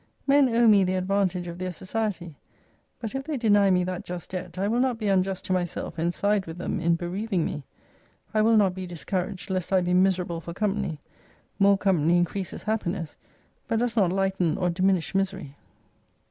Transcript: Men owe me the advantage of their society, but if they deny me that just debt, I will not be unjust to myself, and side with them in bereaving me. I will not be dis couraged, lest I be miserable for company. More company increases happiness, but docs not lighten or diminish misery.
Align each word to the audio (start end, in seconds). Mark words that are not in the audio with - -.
Men 0.25 0.49
owe 0.49 0.67
me 0.67 0.83
the 0.83 0.95
advantage 0.95 1.45
of 1.45 1.59
their 1.59 1.71
society, 1.71 2.35
but 2.97 3.13
if 3.13 3.23
they 3.23 3.37
deny 3.37 3.69
me 3.69 3.83
that 3.83 4.03
just 4.03 4.31
debt, 4.31 4.57
I 4.57 4.67
will 4.67 4.79
not 4.79 4.97
be 4.97 5.09
unjust 5.09 5.45
to 5.45 5.53
myself, 5.53 5.99
and 5.99 6.11
side 6.11 6.47
with 6.47 6.57
them 6.57 6.79
in 6.79 6.95
bereaving 6.95 7.45
me. 7.45 7.61
I 8.33 8.41
will 8.41 8.57
not 8.57 8.73
be 8.73 8.87
dis 8.87 9.05
couraged, 9.05 9.51
lest 9.51 9.71
I 9.71 9.79
be 9.81 9.93
miserable 9.93 10.41
for 10.41 10.55
company. 10.55 10.99
More 11.59 11.77
company 11.77 12.17
increases 12.17 12.63
happiness, 12.63 13.15
but 13.67 13.77
docs 13.77 13.95
not 13.95 14.11
lighten 14.11 14.57
or 14.57 14.71
diminish 14.71 15.13
misery. 15.13 15.55